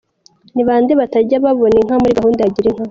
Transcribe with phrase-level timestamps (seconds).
[0.55, 2.79] –Ni bande batajya babona inka muri gahunda ya girinka?